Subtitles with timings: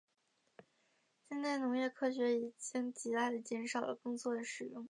[1.29, 4.79] 现代农业科学已经极大地减少了耕作的使用。